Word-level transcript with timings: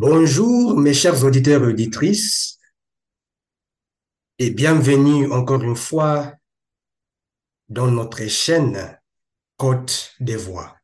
Bonjour 0.00 0.78
mes 0.78 0.94
chers 0.94 1.24
auditeurs 1.24 1.64
et 1.64 1.72
auditrices 1.72 2.60
et 4.38 4.50
bienvenue 4.50 5.28
encore 5.32 5.60
une 5.64 5.74
fois 5.74 6.34
dans 7.68 7.90
notre 7.90 8.24
chaîne 8.28 8.96
Côte 9.56 10.14
des 10.20 10.36
Voix. 10.36 10.78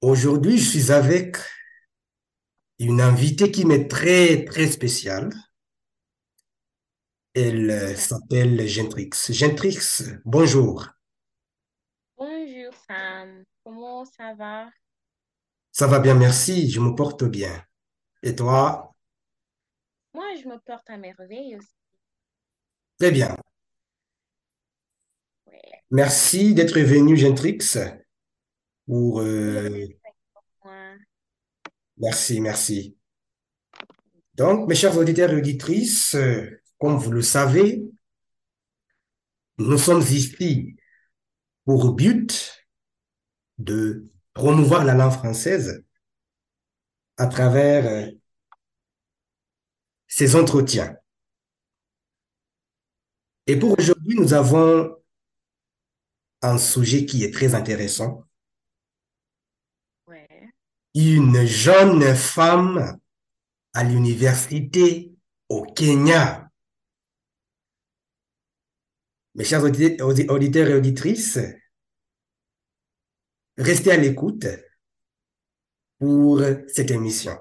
Aujourd'hui, 0.00 0.58
je 0.58 0.68
suis 0.68 0.90
avec 0.90 1.36
une 2.80 3.00
invitée 3.00 3.52
qui 3.52 3.64
m'est 3.64 3.86
très 3.86 4.44
très 4.44 4.66
spéciale. 4.66 5.32
Elle 7.34 7.96
s'appelle 7.96 8.66
Gentrix. 8.66 9.10
Gentrix, 9.28 9.78
bonjour. 10.24 10.88
Bonjour 12.16 12.74
Sam, 12.88 13.44
comment 13.62 14.04
ça 14.04 14.34
va? 14.34 14.68
Ça 15.78 15.86
va 15.86 16.00
bien, 16.00 16.16
merci, 16.16 16.68
je 16.68 16.80
me 16.80 16.92
porte 16.92 17.22
bien. 17.22 17.64
Et 18.24 18.34
toi? 18.34 18.96
Moi, 20.12 20.24
je 20.42 20.48
me 20.48 20.58
porte 20.58 20.90
à 20.90 20.96
merveille 20.96 21.56
aussi. 21.56 21.68
Très 22.98 23.12
bien. 23.12 23.36
Ouais. 25.46 25.60
Merci 25.92 26.52
d'être 26.52 26.80
venu, 26.80 27.16
Gentrix, 27.16 27.60
pour... 28.88 29.20
Euh, 29.20 29.86
moi. 30.64 30.96
Merci, 31.98 32.40
merci. 32.40 32.98
Donc, 34.34 34.68
mes 34.68 34.74
chers 34.74 34.98
auditeurs 34.98 35.30
et 35.30 35.36
auditrices, 35.36 36.16
euh, 36.16 36.60
comme 36.80 36.96
vous 36.96 37.12
le 37.12 37.22
savez, 37.22 37.84
nous 39.58 39.78
sommes 39.78 40.02
ici 40.02 40.74
pour 41.64 41.92
but 41.92 42.66
de 43.58 44.10
promouvoir 44.38 44.84
la 44.84 44.94
langue 44.94 45.12
française 45.12 45.84
à 47.16 47.26
travers 47.26 47.84
euh, 47.86 48.10
ces 50.06 50.36
entretiens. 50.36 50.96
Et 53.46 53.58
pour 53.58 53.76
aujourd'hui, 53.78 54.16
nous 54.16 54.32
avons 54.32 54.96
un 56.42 56.56
sujet 56.58 57.04
qui 57.04 57.24
est 57.24 57.34
très 57.34 57.54
intéressant. 57.54 58.24
Ouais. 60.06 60.50
Une 60.94 61.44
jeune 61.44 62.14
femme 62.14 62.98
à 63.72 63.84
l'université 63.84 65.12
au 65.48 65.64
Kenya. 65.64 66.48
Mes 69.34 69.44
chers 69.44 69.64
audi- 69.64 70.00
audi- 70.00 70.28
auditeurs 70.28 70.68
et 70.68 70.74
auditrices, 70.74 71.38
restez 73.58 73.92
à 73.92 73.96
l'écoute 73.96 74.46
pour 75.98 76.40
cette 76.68 76.90
émission. 76.90 77.38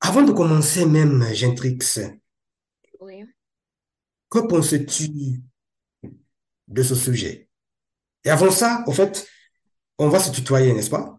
Avant 0.00 0.22
de 0.22 0.32
commencer 0.32 0.84
même, 0.86 1.24
Gentrix, 1.34 1.78
Oui. 3.00 3.24
que 4.28 4.38
penses-tu 4.40 5.40
de 6.68 6.82
ce 6.82 6.94
sujet? 6.94 7.48
Et 8.24 8.30
avant 8.30 8.50
ça, 8.50 8.84
en 8.86 8.92
fait, 8.92 9.26
on 9.98 10.08
va 10.08 10.18
se 10.20 10.30
tutoyer, 10.30 10.72
n'est-ce 10.74 10.90
pas? 10.90 11.18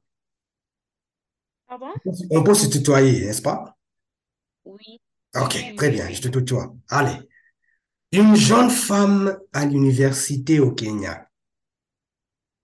Pardon? 1.67 1.87
On 2.29 2.43
peut 2.43 2.53
se 2.53 2.67
tutoyer, 2.67 3.25
n'est-ce 3.25 3.41
pas? 3.41 3.75
Oui. 4.65 5.01
Ok, 5.35 5.57
très 5.75 5.89
bien, 5.89 6.09
je 6.11 6.21
te 6.21 6.27
tutoie. 6.27 6.75
Allez. 6.89 7.17
Une 8.11 8.35
jeune 8.35 8.69
femme 8.69 9.37
à 9.53 9.65
l'université 9.65 10.59
au 10.59 10.71
Kenya. 10.71 11.26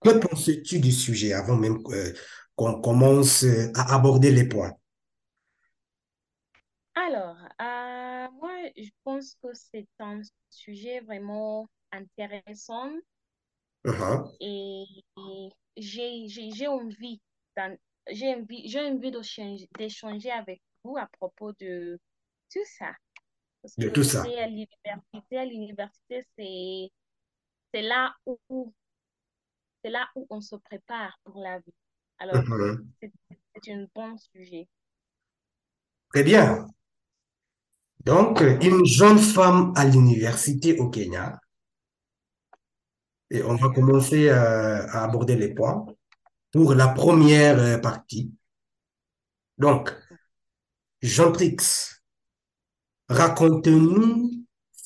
Que 0.03 0.11
penses-tu 0.19 0.79
du 0.79 0.91
sujet 0.91 1.33
avant 1.33 1.55
même 1.57 1.79
euh, 1.87 2.13
qu'on 2.55 2.79
commence 2.81 3.43
euh, 3.43 3.71
à 3.75 3.95
aborder 3.95 4.31
les 4.31 4.45
points? 4.47 4.71
Alors, 6.95 7.37
euh, 7.61 8.27
moi, 8.39 8.53
je 8.77 8.89
pense 9.03 9.35
que 9.43 9.53
c'est 9.53 9.87
un 9.99 10.21
sujet 10.49 11.01
vraiment 11.01 11.67
intéressant 11.91 12.89
Mhm. 13.85 14.33
et, 14.39 14.85
et 15.17 15.49
j'ai, 15.77 16.27
envie 16.67 17.21
j'ai 18.11 18.35
envie, 18.35 18.67
envie 18.77 19.11
d'échanger 19.77 20.31
avec 20.31 20.61
vous 20.83 20.97
à 20.97 21.07
propos 21.19 21.53
de 21.59 21.99
tout 22.51 22.65
ça. 22.77 22.93
Parce 23.61 23.77
De 23.77 23.87
que 23.87 23.89
tout 23.89 24.03
ça. 24.03 24.35
à 25.37 25.45
l'université, 25.45 26.25
c'est 27.73 27.81
là 27.81 28.15
où 28.49 28.73
c'est 29.83 29.91
là 29.91 30.07
où 30.16 30.25
on 30.29 30.41
se 30.41 30.55
prépare 30.55 31.19
pour 31.23 31.41
la 31.41 31.59
vie. 31.59 31.73
Alors, 32.19 32.44
Mhm. 32.44 32.88
c'est 33.01 33.11
c'est 33.63 33.73
un 33.73 33.85
bon 33.95 34.17
sujet. 34.17 34.67
Très 36.11 36.23
bien. 36.23 36.67
Donc, 38.05 38.41
une 38.61 38.85
jeune 38.85 39.17
femme 39.17 39.73
à 39.75 39.85
l'université 39.85 40.77
au 40.79 40.89
Kenya. 40.89 41.39
Et 43.29 43.41
on 43.44 43.55
va 43.55 43.69
commencer 43.69 44.29
euh, 44.29 44.85
à 44.88 45.03
aborder 45.05 45.35
les 45.35 45.53
points 45.53 45.85
pour 46.51 46.73
la 46.75 46.89
première 46.89 47.59
euh, 47.59 47.77
partie. 47.79 48.31
Donc, 49.57 49.94
Jean-Trix, 51.01 52.01
racontez-nous 53.09 54.31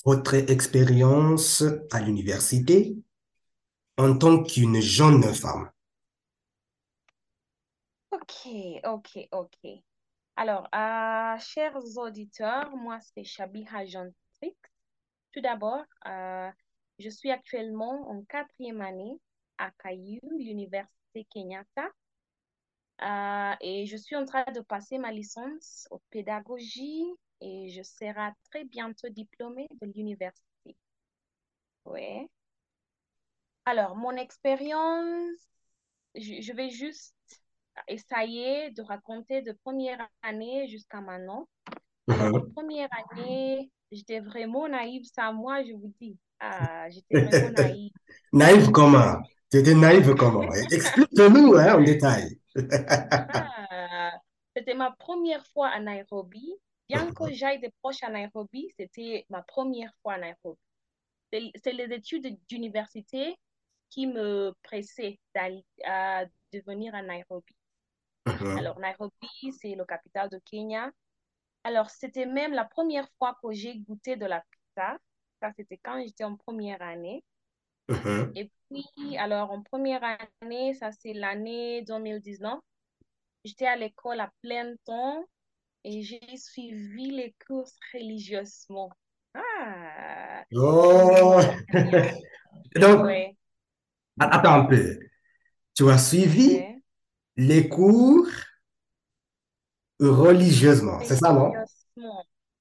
votre 0.05 0.35
expérience 0.35 1.63
à 1.91 2.01
l'université 2.01 2.97
en 3.97 4.17
tant 4.17 4.43
qu'une 4.43 4.79
jeune 4.79 5.23
femme. 5.33 5.69
Ok, 8.11 8.47
ok, 8.83 9.27
ok. 9.31 9.83
Alors, 10.35 10.67
euh, 10.75 11.37
chers 11.39 11.75
auditeurs, 11.97 12.75
moi, 12.75 12.99
c'est 13.01 13.23
Shabiha 13.23 13.85
Gentrix. 13.85 14.55
Tout 15.33 15.41
d'abord, 15.41 15.83
euh, 16.05 16.49
je 16.99 17.09
suis 17.09 17.31
actuellement 17.31 18.09
en 18.09 18.23
quatrième 18.23 18.81
année 18.81 19.19
à 19.57 19.71
KU, 19.71 20.19
l'Université 20.37 21.25
Kenyatta, 21.31 21.89
euh, 23.01 23.55
et 23.61 23.85
je 23.85 23.97
suis 23.97 24.15
en 24.15 24.25
train 24.25 24.45
de 24.53 24.61
passer 24.61 24.97
ma 24.97 25.11
licence 25.11 25.87
en 25.91 25.99
pédagogie 26.09 27.05
et 27.41 27.69
je 27.69 27.83
serai 27.83 28.31
très 28.49 28.63
bientôt 28.65 29.09
diplômée 29.09 29.67
de 29.81 29.91
l'université. 29.95 30.75
Ouais. 31.85 32.27
Alors, 33.67 33.97
mon 33.97 34.15
expérience, 34.15 35.41
je, 36.15 36.41
je 36.41 36.53
vais 36.53 36.69
juste 36.69 37.13
essayer 37.89 38.71
de 38.71 38.81
raconter 38.81 39.41
de 39.41 39.51
première 39.51 40.07
année 40.21 40.69
jusqu'à 40.69 41.01
maintenant. 41.01 41.49
Alors, 42.07 42.31
Mhm. 42.31 42.53
première 42.55 42.87
année, 43.11 43.69
j'étais 43.91 44.21
vraiment 44.21 44.69
naïve, 44.69 45.03
ça, 45.03 45.33
moi, 45.33 45.65
je 45.65 45.73
vous 45.73 45.93
dis. 45.99 46.17
Ah, 46.39 46.89
j'étais 46.89 47.17
vraiment 47.17 47.51
naïve. 47.51 47.91
Naïve 48.31 48.71
comment? 48.71 49.21
Tu 49.51 49.57
étais 49.57 49.75
naïve 49.75 50.15
comment? 50.15 50.47
Explique-nous 50.71 51.55
hein, 51.55 51.75
en 51.75 51.81
détail. 51.83 52.39
Ah, 53.27 54.13
c'était 54.55 54.75
ma 54.75 54.91
première 54.91 55.45
fois 55.47 55.67
à 55.67 55.79
Nairobi. 55.81 56.53
Bien 56.87 57.11
que 57.11 57.33
j'aille 57.33 57.59
des 57.59 57.73
proches 57.81 58.01
à 58.01 58.09
Nairobi, 58.09 58.69
c'était 58.79 59.25
ma 59.29 59.41
première 59.41 59.91
fois 60.01 60.13
à 60.13 60.19
Nairobi. 60.19 60.57
C'est 61.33 61.73
les 61.73 61.93
études 61.93 62.39
d'université 62.47 63.35
qui 63.89 64.07
me 64.07 64.53
pressaient 64.63 65.19
d'aller 65.33 65.65
à- 65.85 66.25
de 66.25 66.59
venir 66.65 66.93
à 66.95 67.01
Nairobi. 67.01 67.55
Mhm. 68.25 68.57
Alors, 68.57 68.79
Nairobi, 68.79 69.53
c'est 69.61 69.75
le 69.75 69.85
capital 69.85 70.29
de 70.29 70.39
Kenya. 70.45 70.91
Alors, 71.63 71.89
c'était 71.89 72.25
même 72.25 72.53
la 72.53 72.65
première 72.65 73.07
fois 73.17 73.37
que 73.41 73.51
j'ai 73.51 73.77
goûté 73.79 74.15
de 74.15 74.25
la 74.25 74.41
pizza. 74.41 74.97
Ça, 75.41 75.51
c'était 75.55 75.77
quand 75.77 76.01
j'étais 76.01 76.23
en 76.23 76.35
première 76.35 76.81
année. 76.81 77.23
Mhm. 77.89 78.33
Et 78.35 78.51
puis, 78.69 79.17
alors, 79.17 79.51
en 79.51 79.61
première 79.63 80.03
année, 80.41 80.73
ça, 80.73 80.91
c'est 80.91 81.13
l'année 81.13 81.83
2019. 81.83 82.59
J'étais 83.45 83.67
à 83.67 83.75
l'école 83.77 84.19
à 84.19 84.31
plein 84.41 84.75
temps 84.85 85.23
et 85.83 86.01
j'ai 86.01 86.37
suivi 86.37 87.11
les 87.11 87.33
cours 87.47 87.69
religieusement. 87.93 88.91
Ah, 89.33 90.43
Oh. 90.53 91.39
Donc, 92.75 93.03
ouais, 93.03 93.36
attends 94.19 94.53
un 94.61 94.65
peu. 94.65 94.99
Tu 95.75 95.89
as 95.89 95.97
suivi 95.97 96.55
ouais. 96.55 96.81
les 97.37 97.69
cours 97.69 98.27
religieusement, 99.99 100.99
c'est 101.03 101.15
ça, 101.17 101.33
non? 101.33 101.51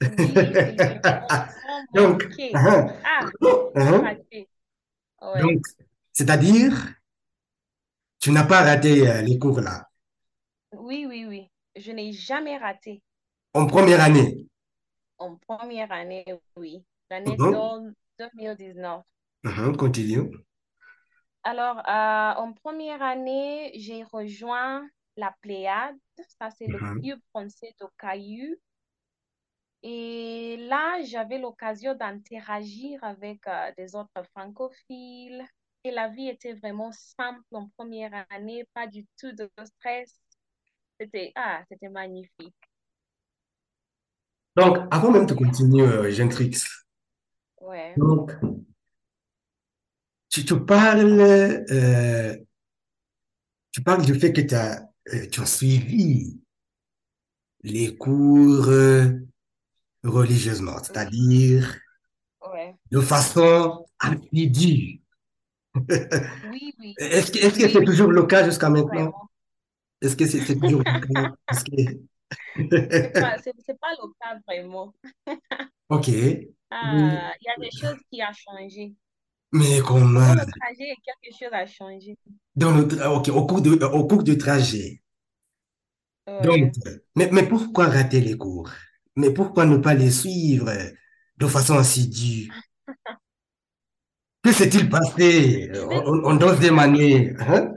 Donc, 1.95 2.23
manquer. 2.25 2.53
hein, 2.55 2.89
Ah, 3.05 3.27
hein? 3.75 4.17
Ouais. 5.21 5.41
Donc, 5.41 5.63
c'est-à-dire, 6.13 6.73
tu 8.21 8.31
n'as 8.31 8.45
pas 8.45 8.61
raté 8.63 9.09
euh, 9.09 9.23
les 9.23 9.39
cours 9.39 9.61
là, 9.63 9.89
Oui, 10.79 11.07
oui, 11.09 11.25
oui. 11.27 11.51
Je 11.75 11.91
n'ai 11.91 12.13
jamais 12.13 12.57
raté. 12.57 13.03
en 13.55 13.67
première 13.67 14.01
année? 14.03 14.47
En 15.19 15.37
première 15.37 15.93
année, 15.93 16.25
oui. 16.57 16.83
L'année 17.11 17.37
Mhm. 17.39 17.53
de 17.53 17.95
2019. 18.19 19.05
Mhm, 19.45 19.77
Continue. 19.77 20.31
Alors, 21.47 21.79
euh, 21.79 22.43
en 22.43 22.53
première 22.55 23.01
année, 23.03 23.71
j'ai 23.77 24.03
rejoint 24.03 24.85
la 25.17 25.33
Pléiade. 25.41 25.97
Ça, 26.41 26.51
c'est 26.51 26.67
le 26.67 26.81
Mhm. 26.81 27.01
club 27.01 27.21
français 27.31 27.73
de 27.81 27.87
Caillou. 27.99 28.57
Et 29.85 30.57
là, 30.69 31.01
j'avais 31.05 31.39
l'occasion 31.39 31.95
d'interagir 31.95 33.03
avec 33.05 33.47
euh, 33.47 33.71
des 33.79 33.95
autres 33.95 34.25
francophiles. 34.33 35.45
Et 35.85 35.93
la 35.93 36.09
vie 36.09 36.29
était 36.29 36.55
vraiment 36.55 36.91
simple 36.91 37.45
en 37.53 37.69
première 37.77 38.27
année, 38.31 38.67
pas 38.75 38.89
du 38.89 39.07
tout 39.17 39.31
de 39.31 39.49
stress. 39.65 40.21
C'était 40.99 41.33
ah, 41.37 41.63
c'était 41.71 41.89
magnifique. 41.89 42.57
Donc, 44.57 44.79
avant 44.91 45.13
même 45.13 45.27
de 45.27 45.35
continuer, 45.35 45.83
euh, 45.87 46.11
Gentrix, 46.11 46.59
Ouais. 47.61 47.97
donc, 47.97 48.33
tu 50.37 50.45
te 50.45 50.53
parles, 50.55 51.19
euh, 51.71 52.37
tu 53.73 53.83
parles 53.83 54.05
du 54.05 54.15
fait 54.19 54.33
que 54.33 54.41
tu 54.41 54.55
as, 54.55 54.89
euh, 55.15 55.27
tu 55.31 55.41
as 55.41 55.47
suivi 55.47 56.41
les 57.63 57.97
cours 57.97 58.69
euh, 58.69 59.11
religieusement, 60.05 60.79
c'est-à-dire 60.83 61.79
Ouais. 62.53 62.75
de 62.91 63.01
façon 63.01 63.85
assidue. 63.99 65.01
Oui, 66.51 66.75
oui. 66.79 66.95
Est-ce 66.99 67.33
que, 67.33 67.39
Oui, 67.45 67.53
c'est 67.71 67.77
oui, 67.79 67.85
toujours 67.85 68.11
le 68.13 68.25
cas 68.25 68.45
jusqu'à 68.45 68.71
maintenant? 68.71 69.13
Est-ce 70.01 70.17
que 70.17 70.27
c'est 70.27 70.45
toujours 70.59 70.83
le 70.87 71.01
cas? 71.15 71.35
C'est 72.57 73.21
pas, 73.21 73.37
c'est, 73.43 73.53
c'est 73.65 73.79
pas 73.79 73.93
le 73.93 74.13
cas 74.21 74.39
vraiment. 74.47 74.95
Ok. 75.89 76.09
Ah, 76.71 77.33
il 77.41 77.47
y 77.47 77.51
a 77.51 77.57
des 77.59 77.71
choses 77.71 77.99
qui 78.11 78.21
ont 78.23 78.33
changé. 78.33 78.95
Mais 79.53 79.81
comment? 79.83 80.21
Pendant 80.25 80.35
le 80.35 80.47
trajet, 80.61 80.95
quelque 81.05 81.37
chose 81.39 81.53
a 81.53 81.67
changé. 81.67 82.17
Dans 82.55 82.73
le, 82.77 82.83
tra- 82.87 83.07
ok, 83.17 83.29
au 83.29 83.47
cours 83.47 83.63
de, 83.63 83.83
au 83.85 84.07
cours 84.07 84.23
du 84.23 84.37
trajet. 84.37 85.01
Donc, 86.41 86.75
mais, 87.15 87.31
mais 87.33 87.49
pourquoi 87.49 87.87
rater 87.89 88.21
les 88.21 88.37
cours? 88.37 88.71
Mais 89.17 89.31
pourquoi 89.33 89.65
ne 89.67 89.77
pas 89.79 89.95
les 89.95 90.11
suivre 90.11 90.71
de 91.39 91.47
façon 91.47 91.77
assidue? 91.79 92.57
Que 94.43 94.53
s'est-il 94.53 94.89
passé? 94.89 95.71
Deuxième 96.41 96.79
ça. 96.79 96.79
année? 96.79 97.35
Hein? 97.39 97.73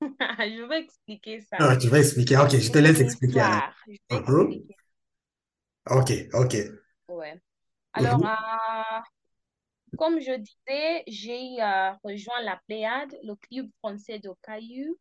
Je 0.38 0.66
vais 0.68 0.80
expliquer 0.80 1.40
ça. 1.40 1.58
Ah, 1.58 1.76
tu 1.76 1.88
vas 1.88 1.98
expliquer. 2.00 2.36
Ok, 2.38 2.50
je 2.58 2.70
te 2.70 2.78
laisse 2.78 3.00
expliquer 3.00 3.40
alors. 3.42 3.62
histoire. 3.62 3.74
Je 3.86 3.92
vais 3.92 4.22
expliquer. 4.22 4.76
Ok, 5.96 6.10
ok. 6.32 6.54
Ouais. 7.08 7.40
Alors, 7.94 8.18
Mhm, 8.18 8.26
euh, 8.26 9.00
comme 9.96 10.20
je 10.20 10.32
disais, 10.36 11.04
j'ai 11.06 11.62
euh, 11.62 11.92
rejoint 12.04 12.42
la 12.42 12.60
Pléiade, 12.66 13.16
le 13.22 13.34
club 13.36 13.70
français 13.80 14.18
de 14.18 14.30
Caillou. 14.42 14.96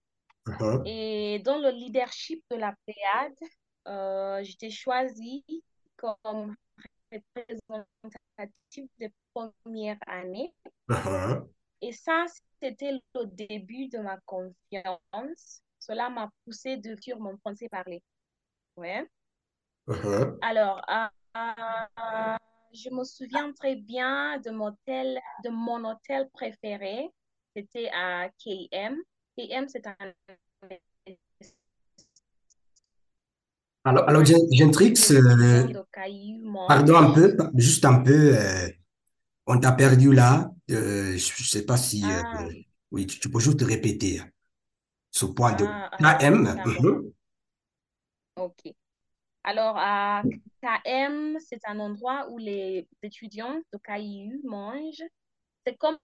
mhm, 0.48 0.86
Et 0.86 1.40
dans 1.46 1.58
le 1.60 1.72
leadership 1.72 2.44
de 2.52 2.58
la 2.58 2.76
Pléiade, 2.86 3.36
euh, 3.88 4.44
j'étais 4.44 4.70
choisie 4.72 5.44
comme 5.98 6.56
représentative 7.12 8.90
de 9.00 9.10
première 9.34 9.98
année. 10.08 10.54
mhm, 10.88 11.48
Et 11.82 11.94
ça, 11.94 12.26
c'était 12.62 12.92
le 13.14 13.26
début 13.28 13.88
de 13.88 14.00
ma 14.00 14.20
confiance. 14.26 15.62
Cela 15.80 16.10
m'a 16.10 16.30
poussé 16.44 16.78
de 16.78 16.96
sur 17.02 17.20
mon 17.20 17.38
français 17.38 17.70
parlé. 17.70 18.04
Ouais. 18.78 19.08
mhm. 19.88 20.40
Alors, 20.42 20.82
euh, 20.90 22.38
je 22.76 22.90
me 22.90 23.04
souviens 23.04 23.52
très 23.54 23.76
bien 23.76 24.40
de 24.40 24.52
mon 24.52 24.68
hôtel, 24.68 25.20
de 25.44 25.50
mon 25.50 25.84
hôtel 25.90 26.30
préféré. 26.34 27.10
C'était 27.56 27.90
à 27.94 28.30
KM. 28.40 28.98
KM, 29.38 29.68
c'est 29.70 29.88
un 29.88 29.96
Alors, 33.84 34.10
alors 34.10 34.26
Gen- 34.26 34.48
Gentrix, 34.52 34.94
euh, 35.12 35.68
pardon 36.68 36.96
un 36.98 37.12
peu, 37.12 37.38
juste 37.56 37.86
un 37.86 38.00
peu, 38.02 38.36
euh, 38.38 38.70
on 39.48 39.60
t'a 39.60 39.74
perdu 39.74 40.14
là. 40.14 40.52
Euh, 40.72 41.18
je 41.18 41.44
ne 41.44 41.46
sais 41.48 41.66
pas 41.66 41.78
si, 41.78 42.14
euh, 42.14 42.24
Ah, 42.24 42.50
oui, 42.92 43.08
tu, 43.08 43.20
tu 43.20 43.30
peux 43.30 43.40
juste 43.40 43.62
répéter 43.64 44.22
ce 45.12 45.26
point 45.26 45.54
de 45.54 45.68
ah, 45.68 45.90
ah, 45.94 46.16
KM. 46.20 46.46
d'accord. 46.56 46.72
mhm, 46.80 47.12
OK. 48.36 48.76
Alors, 49.48 49.76
à 49.78 50.24
KM, 50.64 51.38
c'est 51.40 51.60
un 51.68 51.80
endroit 51.80 52.28
où 52.32 52.40
les 52.40 52.88
étudiants 53.04 53.62
de 53.72 53.78
Caillou 53.78 54.42
mangent. 54.44 55.04
C'est 55.66 55.78
comme 55.78 55.98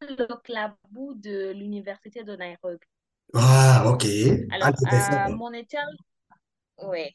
le 0.00 0.40
clabou 0.42 1.14
de 1.14 1.50
l'université 1.50 2.22
de 2.22 2.36
Nairobi. 2.36 2.78
Ah, 3.34 3.82
ok. 3.84 4.04
Alors, 4.52 4.68
à 4.68 4.68
Intéressant. 4.68 5.36
mon 5.36 5.52
hôtel, 5.52 5.86
oui, 6.84 7.12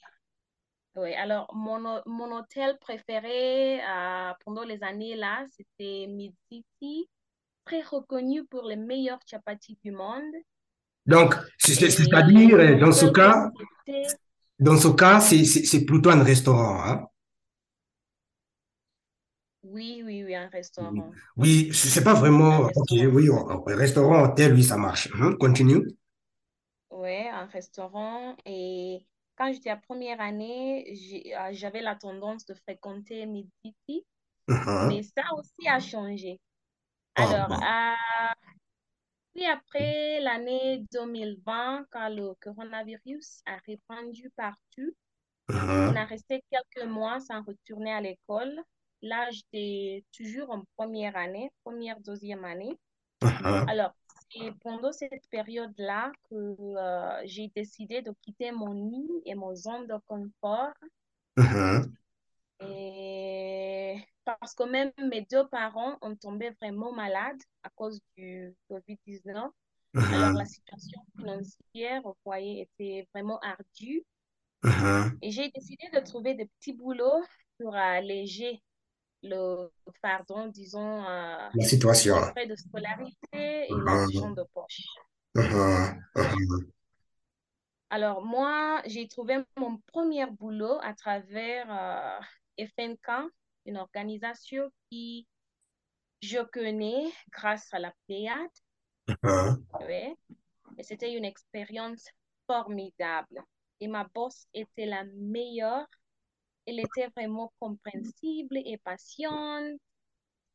oui. 0.98 1.14
Alors, 1.14 1.50
mon, 1.56 2.02
mon 2.06 2.38
hôtel 2.38 2.78
préféré 2.80 3.80
euh, 3.82 4.34
pendant 4.44 4.64
les 4.64 4.84
années 4.84 5.16
là, 5.16 5.46
c'était 5.56 6.08
Mid-City, 6.10 7.10
très 7.64 7.82
reconnu 7.82 8.44
pour 8.46 8.64
les 8.64 8.76
meilleurs 8.76 9.20
chapatis 9.26 9.78
du 9.82 9.92
monde. 9.92 10.34
Donc, 11.06 11.36
c'est-à-dire, 11.58 12.56
euh, 12.60 12.76
mon 12.76 12.80
dans 12.80 12.92
ce 12.92 13.06
cas, 13.06 13.50
dans 14.64 14.78
ce 14.78 14.88
cas, 14.90 15.20
c'est 15.22 15.86
plutôt 15.86 16.10
un 16.12 16.24
restaurant, 16.24 16.84
hein? 16.86 17.06
oui, 19.64 20.02
oui, 20.06 20.24
oui, 20.24 20.36
un 20.36 20.48
restaurant. 20.50 21.18
Oui, 21.38 21.72
c'est 21.74 22.04
pas 22.04 22.14
Un 22.14 22.20
vraiment. 22.22 22.62
Ok, 22.76 22.90
oui, 22.92 23.30
on- 23.30 23.64
restaurant, 23.66 24.24
hôtel, 24.24 24.54
oui, 24.54 24.64
ça 24.64 24.78
marche. 24.78 25.10
Mhm, 25.14 25.38
Continue. 25.38 25.88
Ouais, 26.90 27.28
un 27.30 27.46
restaurant. 27.46 28.36
Et 28.46 29.06
quand 29.36 29.52
j'étais 29.54 29.70
à 29.70 29.78
première 29.78 30.22
année, 30.22 30.86
euh, 31.36 31.50
j'avais 31.54 31.82
la 31.82 31.96
tendance 31.96 32.46
de 32.46 32.54
fréquenter 32.54 33.26
Mid-City, 33.26 34.06
mais 34.82 35.04
Mhm. 35.04 35.04
ça 35.04 35.24
aussi 35.38 35.68
a 35.70 35.80
changé. 35.80 36.42
Ah, 37.16 37.24
Alors. 37.24 37.50
Puis 39.34 39.46
après 39.46 40.20
l'année 40.22 40.86
2020, 40.92 41.86
quand 41.92 42.10
le 42.10 42.34
coronavirus 42.42 43.42
a 43.46 43.58
répandu 43.68 44.30
partout, 44.36 44.94
on 45.86 45.96
a 45.96 46.04
Mhm. 46.04 46.06
resté 46.06 46.44
quelques 46.52 46.88
mois 46.88 47.20
sans 47.20 47.44
retourner 47.44 47.92
à 47.94 48.02
l'école. 48.02 48.62
Là, 49.02 49.30
j'étais 49.32 50.06
toujours 50.16 50.50
en 50.52 50.64
première 50.78 51.16
année, 51.18 51.52
première, 51.64 52.00
deuxième 52.02 52.46
année. 52.46 52.78
Mhm. 53.22 53.68
Alors, 53.68 53.94
c'est 54.32 54.54
pendant 54.62 54.92
cette 54.94 55.28
période-là 55.30 56.12
que 56.30 56.36
euh, 56.36 57.22
j'ai 57.26 57.50
décidé 57.56 58.02
de 58.02 58.14
quitter 58.22 58.52
mon 58.52 58.74
nid 58.74 59.10
et 59.26 59.36
mon 59.36 59.56
zone 59.56 59.88
de 59.88 59.96
confort. 60.08 60.74
Mhm. 61.38 61.94
Et 62.60 64.04
parce 64.26 64.54
que 64.56 64.64
même 64.64 64.92
mes 64.98 65.22
deux 65.30 65.48
parents 65.48 65.98
ont 66.02 66.16
tombé 66.16 66.52
vraiment 66.62 66.92
malades 66.94 67.42
à 67.64 67.70
cause 67.70 68.00
du 68.18 68.56
COVID-19. 68.70 69.52
Alors, 69.96 70.34
la 70.34 70.46
situation 70.46 71.02
financière 71.18 72.06
au 72.06 72.16
foyer 72.24 72.62
était 72.62 73.08
vraiment 73.14 73.40
ardue. 73.40 74.04
Mhm. 74.64 75.18
Et 75.22 75.32
j'ai 75.32 75.50
décidé 75.50 75.90
de 75.94 76.00
trouver 76.00 76.34
des 76.36 76.46
petits 76.46 76.74
boulots 76.74 77.24
pour 77.60 77.76
alléger 77.76 78.62
le 79.24 79.70
fardeau, 80.02 80.48
disons, 80.50 81.04
euh, 81.04 81.08
La 81.08 81.50
les 81.54 81.66
situation. 81.66 82.16
frais 82.32 82.48
de 82.48 82.56
scolarité 82.56 83.18
et 83.34 83.70
l'argent 83.86 84.30
Mhm. 84.30 84.36
de 84.36 84.44
poche. 84.54 84.82
Mhm. 85.36 86.04
Alors, 87.90 88.24
moi, 88.26 88.82
j'ai 88.86 89.08
trouvé 89.08 89.38
mon 89.58 89.78
premier 89.88 90.26
boulot 90.26 90.80
à 90.82 90.94
travers 90.94 91.68
euh, 91.70 92.20
FNK, 92.58 93.30
une 93.66 93.78
organisation 93.78 94.70
qui 94.90 95.28
je 96.22 96.40
connais 96.40 97.12
grâce 97.32 97.74
à 97.74 97.80
la 97.80 97.94
Pléiade. 98.06 98.50
Mhm. 99.08 99.66
Ouais. 99.82 100.16
Et 100.78 100.84
c'était 100.84 101.14
une 101.14 101.26
expérience 101.26 102.08
formidable. 102.48 103.44
Et 103.80 103.88
ma 103.88 104.06
boss 104.06 104.48
était 104.54 104.86
la 104.86 105.04
meilleure. 105.16 105.88
Elle 106.66 106.80
était 106.80 107.08
vraiment 107.16 107.52
compréhensible 107.60 108.58
et 108.58 108.78
patiente. 108.78 109.80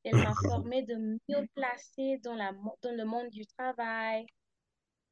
Elle 0.04 0.16
m'a 0.16 0.34
formée 0.46 0.82
de 0.82 0.96
mieux 0.96 1.46
placer 1.54 2.18
dans, 2.22 2.34
la, 2.34 2.52
dans 2.52 2.96
le 2.96 3.04
monde 3.04 3.28
du 3.28 3.46
travail. 3.46 4.26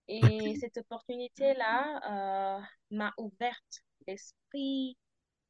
Et 0.09 0.55
cette 0.61 0.79
opportunité-là 0.79 2.59
euh, 2.59 2.63
m'a 2.93 3.13
ouvert 3.19 3.61
l'esprit 4.07 4.97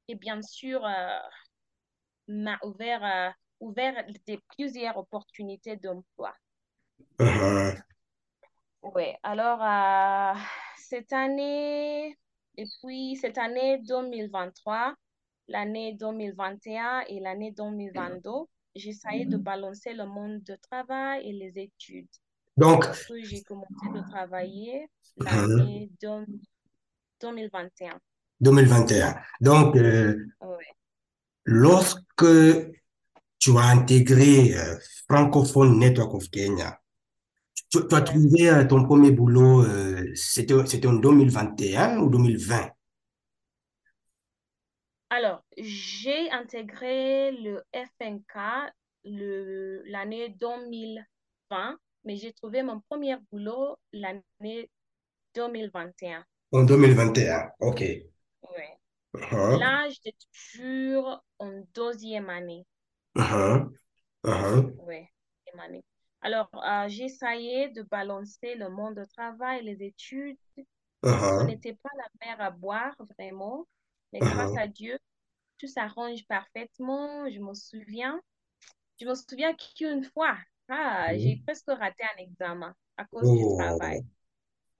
et 0.08 0.14
bien 0.14 0.40
sûr 0.40 0.84
euh, 0.84 1.18
m'a 2.28 2.58
ouvert, 2.62 3.04
euh, 3.04 3.30
ouvert 3.60 4.04
des, 4.26 4.40
plusieurs 4.56 4.96
opportunités 4.96 5.76
d'emploi. 5.76 6.34
Mhm. 7.18 7.82
Ouais, 8.82 9.18
alors 9.22 9.62
euh, 9.62 10.38
cette 10.76 11.12
année, 11.12 12.16
et 12.56 12.64
puis 12.80 13.16
cette 13.16 13.38
année 13.38 13.78
2023, 13.86 14.94
l'année 15.48 15.94
2021 15.94 17.00
et 17.08 17.20
l'année 17.20 17.50
2022, 17.52 18.30
j'essayais 18.74 19.24
de 19.24 19.36
balancer 19.36 19.92
le 19.92 20.06
monde 20.06 20.40
du 20.40 20.56
travail 20.58 21.28
et 21.28 21.32
les 21.32 21.58
études. 21.58 22.08
Donc, 22.56 22.86
j'ai 23.22 23.42
commencé 23.42 23.88
de 23.94 24.00
travailler 24.08 24.88
mhm, 25.18 25.26
l'année 25.26 25.90
2021. 27.20 28.00
2021. 28.40 29.14
Donc, 29.40 29.76
euh, 29.76 30.26
Ouais, 30.40 30.66
lorsque 31.46 32.26
tu 33.38 33.56
as 33.56 33.66
intégré 33.68 34.54
euh, 34.54 34.76
Francophone 35.08 35.78
Network 35.78 36.14
of 36.14 36.28
Kenya, 36.30 36.78
tu, 37.70 37.78
tu 37.88 37.94
as 37.94 38.02
trouvé 38.02 38.50
euh, 38.50 38.66
ton 38.66 38.84
premier 38.84 39.12
boulot, 39.12 39.64
euh, 39.64 40.04
c'était, 40.14 40.54
c'était 40.66 40.88
en 40.88 40.94
2021 40.94 41.98
ou 41.98 42.10
2020? 42.10 42.70
Alors, 45.10 45.44
j'ai 45.56 46.30
intégré 46.32 47.30
le 47.30 47.62
FNK 47.72 48.72
le, 49.04 49.82
l'année 49.86 50.30
2020, 50.40 51.78
mais 52.04 52.16
j'ai 52.16 52.32
trouvé 52.32 52.64
mon 52.64 52.80
premier 52.80 53.16
boulot 53.30 53.76
l'année 53.92 54.68
2021. 55.34 56.24
En 56.52 56.64
2021, 56.64 57.50
OK. 57.60 57.84
Ouais. 59.20 59.58
Mhm, 59.58 59.60
Là, 59.60 59.88
j'étais 59.90 60.14
toujours 60.52 61.24
en 61.38 61.62
deuxième 61.74 62.30
année. 62.30 62.66
mhm, 63.14 63.72
mhm, 64.24 64.78
Ouais, 64.78 65.10
deuxième 65.46 65.60
année. 65.64 65.84
Alors, 66.22 66.48
euh, 66.54 66.88
j'essayais 66.88 67.68
de 67.70 67.82
balancer 67.82 68.54
le 68.56 68.68
monde 68.68 68.98
du 68.98 69.06
travail, 69.16 69.64
les 69.64 69.82
études. 69.86 70.38
Ce 71.38 71.42
mhm, 71.42 71.46
n'était 71.46 71.74
pas 71.74 71.90
la 71.96 72.08
mer 72.26 72.40
à 72.40 72.50
boire, 72.50 72.94
vraiment, 73.18 73.66
mais 74.12 74.22
grâce 74.22 74.56
à 74.56 74.66
Dieu, 74.68 74.98
tout 75.58 75.68
s'arrange 75.68 76.26
parfaitement. 76.28 77.30
Je 77.30 77.40
me 77.40 77.54
souviens, 77.54 78.20
je 79.00 79.06
me 79.06 79.14
souviens 79.14 79.54
qu'une 79.54 80.04
fois, 80.04 80.36
ah, 80.68 81.16
j'ai 81.16 81.36
mhm. 81.36 81.42
presque 81.44 81.68
raté 81.68 82.04
un 82.04 82.22
examen 82.22 82.74
à 82.96 83.04
cause 83.06 83.32
du 83.32 83.46
travail. 83.58 84.04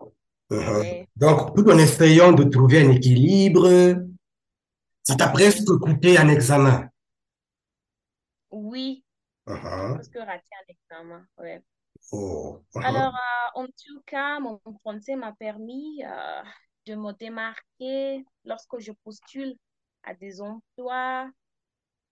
Oh. 0.00 0.12
Ouais, 0.50 1.08
Donc, 1.16 1.54
tout 1.56 1.68
en 1.70 1.78
essayant 1.78 2.32
de 2.32 2.44
trouver 2.44 2.82
un 2.82 2.90
équilibre, 2.90 3.68
ça 5.06 5.14
t'a 5.16 5.28
presque 5.28 5.64
coûté 5.78 6.18
un 6.18 6.28
examen. 6.28 6.90
Oui, 8.50 9.04
j'ai 9.76 9.86
Mhm. 9.86 9.96
presque 9.96 10.16
raté 10.16 10.48
un 10.62 10.72
examen. 10.72 11.28
Ouais. 11.38 11.62
Oh, 12.12 12.64
Alors, 12.80 13.12
mhm, 13.12 13.14
euh, 13.14 13.60
en 13.62 13.66
tout 13.66 14.00
cas, 14.06 14.38
mon 14.40 14.60
français 14.80 15.16
m'a 15.16 15.32
permis 15.32 16.02
euh, 16.04 16.42
de 16.86 16.94
me 16.94 17.12
démarquer 17.12 18.24
lorsque 18.44 18.78
je 18.78 18.92
postule 19.04 19.56
à 20.04 20.14
des 20.14 20.40
emplois. 20.40 21.30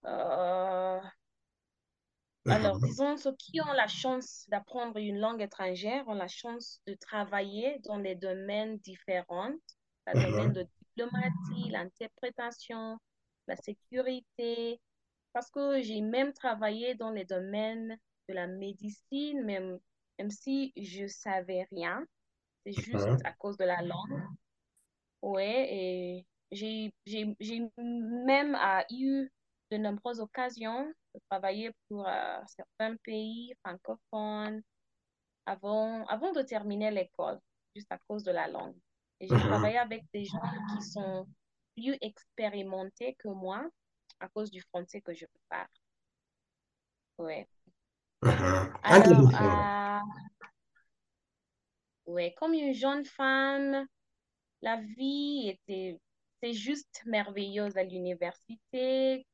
Euh, 0.06 1.00
alors, 2.48 2.78
mhm, 2.78 2.80
disons, 2.80 3.16
ceux 3.18 3.34
qui 3.36 3.60
ont 3.60 3.72
la 3.72 3.86
chance 3.88 4.44
d'apprendre 4.48 4.98
une 4.98 5.18
langue 5.18 5.40
étrangère 5.42 6.06
ont 6.08 6.14
la 6.14 6.28
chance 6.28 6.80
de 6.86 6.94
travailler 6.94 7.78
dans 7.84 7.96
les 7.98 8.14
domaines 8.14 8.78
différents, 8.78 9.52
le 10.06 10.14
domaine 10.16 10.52
mhm, 10.52 10.54
de 10.54 10.66
diplomatie, 10.96 11.70
l'interprétation, 11.70 12.98
la 13.46 13.56
sécurité, 13.56 14.80
parce 15.32 15.50
que 15.50 15.82
j'ai 15.82 16.00
même 16.00 16.32
travaillé 16.32 16.94
dans 16.94 17.10
les 17.10 17.24
domaines 17.24 17.98
de 18.28 18.34
la 18.34 18.46
médecine, 18.46 19.42
même, 19.44 19.78
même 20.18 20.30
si 20.30 20.72
je 20.76 21.06
savais 21.06 21.66
rien. 21.70 22.04
C'est 22.64 22.72
juste 22.72 23.24
à 23.24 23.32
cause 23.32 23.56
de 23.56 23.64
la 23.64 23.82
langue. 23.82 24.22
Ouais, 25.20 25.68
et 25.70 26.26
j'ai, 26.50 26.92
même 27.76 28.54
euh, 28.54 28.82
eu 28.90 29.30
de 29.70 29.76
nombreuses 29.76 30.20
occasions 30.20 30.92
de 31.14 31.20
travailler 31.28 31.70
pour 31.88 32.06
euh, 32.06 32.40
certains 32.46 32.96
pays 32.96 33.54
francophones 33.64 34.62
avant, 35.46 36.06
avant 36.06 36.32
de 36.32 36.42
terminer 36.42 36.90
l'école, 36.90 37.40
juste 37.74 37.90
à 37.90 37.98
cause 37.98 38.22
de 38.22 38.32
la 38.32 38.48
langue. 38.48 38.76
Et 39.24 39.28
j'ai 39.28 39.36
mhm, 39.36 39.40
travaillé 39.40 39.78
avec 39.78 40.04
des 40.12 40.26
gens 40.26 40.38
qui 40.74 40.82
sont 40.82 41.26
plus 41.74 41.96
expérimentés 42.02 43.14
que 43.18 43.28
moi 43.28 43.66
à 44.20 44.28
cause 44.28 44.50
du 44.50 44.60
français 44.60 45.00
que 45.00 45.14
je 45.14 45.24
parle. 45.48 45.66
Ouais. 47.18 47.48
mhm. 48.22 48.74
Alors, 48.82 50.00
euh, 52.06 52.12
ouais, 52.12 52.34
comme 52.36 52.52
une 52.52 52.74
jeune 52.74 53.04
femme, 53.06 53.86
La 54.62 54.76
vie 54.80 55.48
était, 55.48 56.00
c'est 56.42 56.52
juste 56.52 57.02
merveilleuse 57.06 57.76
à 57.78 57.82
l'université. 57.84 59.26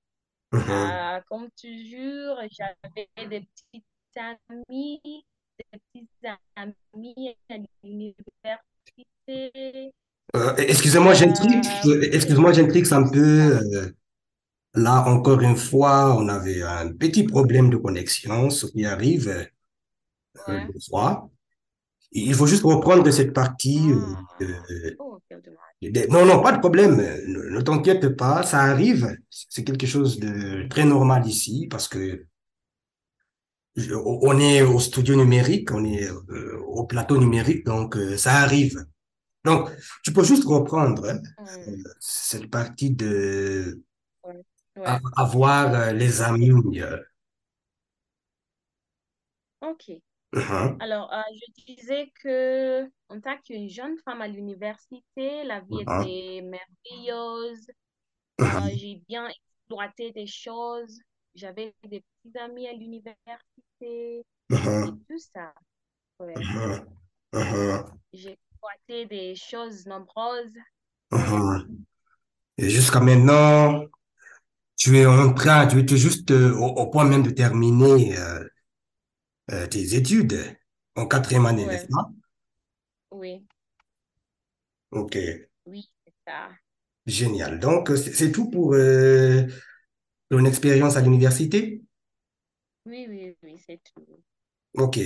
Mhm. 0.52 0.60
Euh, 0.70 1.20
comme 1.28 1.50
toujours, 1.60 2.38
j'avais 2.50 3.28
des 3.28 3.40
petites 3.72 3.84
amies, 4.16 5.24
des 5.58 5.80
petits 5.94 6.08
amis 6.56 7.36
à 7.48 7.58
l'université. 7.82 8.69
Euh, 10.36 10.54
excusez-moi, 10.58 11.14
j'intrigue, 11.14 11.64
Euh, 11.86 12.08
excuse-moi, 12.12 12.52
j'intrigue 12.52 12.86
un 12.92 13.08
peu. 13.08 13.58
euh, 13.58 13.90
là, 14.74 15.04
encore 15.08 15.40
une 15.40 15.56
fois, 15.56 16.16
on 16.16 16.28
avait 16.28 16.62
un 16.62 16.92
petit 16.92 17.24
problème 17.24 17.70
de 17.70 17.76
connexion, 17.76 18.50
ce 18.50 18.66
qui 18.66 18.84
arrive 18.84 19.28
euh, 19.28 19.44
Ouais. 20.48 20.66
des 20.72 20.80
fois. 20.88 21.28
Il 22.12 22.34
faut 22.34 22.46
juste 22.46 22.62
reprendre 22.64 23.08
cette 23.10 23.32
partie. 23.32 23.80
Ah, 23.92 24.44
oh, 24.98 25.18
de- 25.82 26.06
non, 26.10 26.24
non, 26.26 26.42
pas 26.42 26.52
de 26.52 26.58
problème. 26.58 26.96
Ne, 26.96 27.50
ne 27.56 27.60
t'inquiète 27.60 28.08
pas, 28.16 28.42
ça 28.42 28.60
arrive. 28.62 29.16
C'est 29.30 29.64
quelque 29.64 29.86
chose 29.86 30.18
de 30.18 30.68
très 30.68 30.84
normal 30.84 31.26
ici 31.26 31.66
parce 31.70 31.88
que 31.88 32.26
je- 33.76 33.94
on 33.94 34.38
est 34.38 34.62
au 34.62 34.78
studio 34.80 35.16
numérique, 35.16 35.70
on 35.72 35.84
est 35.84 36.08
euh, 36.10 36.58
au 36.66 36.84
plateau 36.84 37.18
numérique, 37.18 37.64
donc 37.64 37.96
ça 38.16 38.34
arrive. 38.38 38.84
Donc, 39.44 39.70
tu 40.04 40.12
peux 40.12 40.24
juste 40.24 40.44
reprendre 40.44 41.08
hein, 41.08 41.20
euh, 41.68 41.72
Hmm, 41.72 41.80
cette 42.00 42.50
partie 42.50 42.90
de 42.90 43.82
ouais. 44.24 44.44
a- 44.84 44.98
Ouais. 44.98 45.02
avoir 45.16 45.72
euh, 45.74 45.92
les 45.92 46.20
amis. 46.22 46.50
euh, 46.82 46.98
Ok. 49.60 49.90
mhm, 50.32 50.80
Alors, 50.80 51.12
euh, 51.12 51.22
je 51.58 51.64
disais 51.76 52.12
que 52.22 52.90
en 53.08 53.20
tant 53.20 53.38
qu'une 53.42 53.68
jeune 53.68 53.98
femme 54.04 54.22
à 54.22 54.28
l'université, 54.28 55.44
la 55.44 55.60
vie 55.60 55.80
mhm, 55.86 56.04
était 56.04 56.42
merveilleuse. 56.42 57.66
Euh, 58.54 58.60
mhm, 58.60 58.70
j'ai 58.76 59.02
bien 59.08 59.28
exploité 59.28 60.12
des 60.12 60.26
choses. 60.26 61.00
J'avais 61.34 61.74
des 61.84 62.02
petits 62.24 62.38
amis 62.38 62.68
à 62.68 62.74
l'université 62.74 64.24
et 64.84 64.94
tout 65.08 65.18
ça. 65.18 65.54
Ouais. 66.20 66.46
J'ai 68.12 68.38
des 68.88 69.34
choses 69.36 69.86
nombreuses. 69.86 70.54
Mhm. 71.12 71.84
Et 72.58 72.70
jusqu'à 72.70 73.00
maintenant, 73.00 73.84
tu 74.76 74.98
es 74.98 75.06
en 75.06 75.32
train, 75.34 75.66
tu 75.68 75.80
es 75.80 75.98
juste 75.98 76.30
euh, 76.32 76.54
au, 76.56 76.66
au 76.68 76.88
point 76.90 77.04
même 77.04 77.22
de 77.24 77.30
terminer 77.30 78.18
euh, 78.18 78.44
euh, 79.52 79.66
tes 79.66 79.94
études 79.96 80.56
en 80.96 81.06
quatrième 81.06 81.46
année, 81.46 81.66
n'est-ce 81.66 81.86
pas? 81.86 82.10
Oui. 83.10 83.46
Ok, 84.90 85.16
Oui, 85.66 85.90
c'est 86.04 86.12
ça. 86.26 86.50
génial. 87.06 87.58
Donc, 87.60 87.90
c'est 87.96 88.32
tout 88.32 88.50
pour 88.50 88.74
ton 90.28 90.44
expérience 90.44 90.96
à 90.96 91.02
l'université? 91.02 91.82
Oui, 92.84 93.06
oui, 93.08 93.34
oui, 93.42 93.58
c'est 93.58 93.80
tout. 93.94 94.22
Ok, 94.74 94.98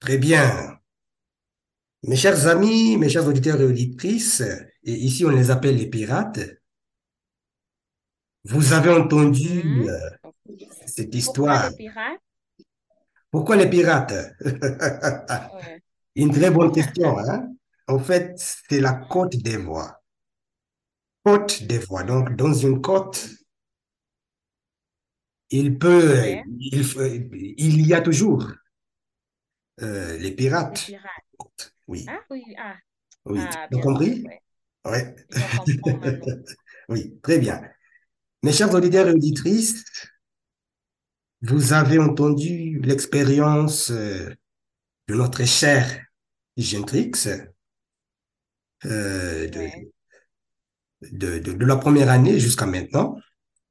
très 0.00 0.18
bien. 0.18 0.78
Mes 2.04 2.16
chers 2.16 2.46
amis, 2.46 2.96
mes 2.96 3.08
chers 3.08 3.26
auditeurs 3.26 3.60
et 3.60 3.64
auditrices, 3.64 4.42
et 4.84 4.92
ici 4.94 5.24
on 5.24 5.30
les 5.30 5.50
appelle 5.50 5.76
les 5.76 5.88
pirates, 5.88 6.40
vous 8.44 8.72
avez 8.72 8.90
entendu 8.90 9.62
Mhm. 9.64 9.88
euh, 9.88 10.10
cette 10.86 11.10
Pourquoi 11.10 11.18
histoire. 11.18 11.70
les 11.70 11.76
pirates? 11.76 12.20
Pourquoi 13.30 13.56
les 13.56 13.68
pirates? 13.68 14.14
Ouais. 15.52 15.82
Une 16.14 16.30
très 16.32 16.50
bonne 16.50 16.72
question, 16.72 17.18
hein? 17.18 17.48
En 17.88 17.98
fait, 17.98 18.34
c'est 18.36 18.80
la 18.80 18.94
côte 18.94 19.36
d'Ivoire. 19.36 19.96
Côte 21.24 21.62
d'Ivoire. 21.64 22.04
Donc, 22.06 22.36
dans 22.36 22.52
une 22.54 22.80
côte, 22.80 23.28
il 25.50 25.78
peut, 25.78 26.12
Ouais. 26.12 26.42
il, 26.58 27.54
il 27.58 27.86
y 27.86 27.94
a 27.94 28.00
toujours 28.00 28.44
euh, 29.82 30.16
les 30.16 30.30
Les 30.30 30.32
pirates. 30.32 30.90
Oui, 31.88 32.04
Ah 32.08 32.18
oui, 32.30 32.42
ah, 32.58 32.74
oui. 33.26 33.38
Tu 33.38 33.56
ah, 33.56 33.68
as 33.72 33.78
compris? 33.80 34.24
Oui. 34.86 34.98
Oui, 36.88 37.18
très 37.22 37.38
bien. 37.38 37.62
Mes 38.42 38.52
chers 38.52 38.72
auditeurs 38.72 39.08
et 39.08 39.12
auditrices, 39.12 39.84
vous 41.42 41.72
avez 41.72 41.98
entendu 41.98 42.80
l'expérience 42.82 43.90
euh, 43.90 44.30
de 45.08 45.14
notre 45.14 45.44
cher 45.44 46.00
Gentrix, 46.56 47.12
euh, 48.84 49.48
de, 49.48 49.58
Ouais. 49.58 49.90
de, 51.12 51.38
de, 51.38 51.52
de 51.52 51.64
la 51.66 51.76
première 51.76 52.10
année 52.10 52.38
jusqu'à 52.40 52.66
maintenant, 52.66 53.16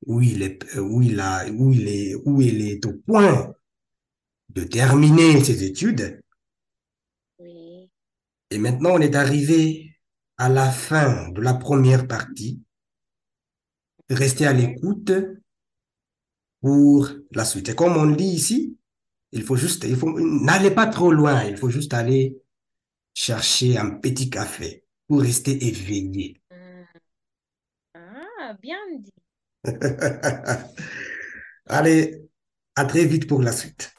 où 0.06 0.22
il 0.22 0.44
est, 0.44 0.78
où 0.78 1.02
il 1.02 1.20
a, 1.20 1.46
où 1.50 1.72
il 1.72 1.88
est, 1.88 2.16
où 2.26 2.42
il 2.42 2.62
est 2.70 2.86
au 2.86 2.94
point 2.94 3.54
de 4.50 4.64
terminer 4.64 5.44
ses 5.44 5.64
études. 5.64 6.22
Et 8.52 8.58
maintenant, 8.58 8.92
on 8.92 9.02
est 9.02 9.16
arrivé 9.16 9.98
à 10.38 10.50
la 10.50 10.70
fin 10.70 11.30
de 11.30 11.42
la 11.42 11.54
première 11.54 12.08
partie. 12.08 12.62
Restez 14.10 14.46
à 14.46 14.54
l'écoute 14.54 15.12
pour 16.62 17.10
la 17.32 17.46
suite. 17.46 17.70
Et 17.70 17.76
comme 17.76 17.98
on 17.98 18.08
dit 18.08 18.26
ici, 18.26 18.78
il 19.32 19.44
faut 19.44 19.56
juste, 19.56 19.84
il 19.84 19.96
faut, 19.96 20.20
n'allez 20.20 20.72
pas 20.72 20.88
trop 20.88 21.12
loin, 21.12 21.44
il 21.44 21.58
faut 21.58 21.70
juste 21.70 21.94
aller 21.94 22.38
chercher 23.14 23.78
un 23.78 23.92
petit 23.92 24.30
café 24.30 24.86
pour 25.08 25.22
rester 25.22 25.66
éveillé. 25.68 26.42
Ah, 27.94 28.54
bien 28.62 28.78
dit. 29.00 29.14
Allez, 31.68 32.22
à 32.76 32.86
très 32.86 33.06
vite 33.06 33.28
pour 33.28 33.42
la 33.42 33.52
suite. 33.52 33.95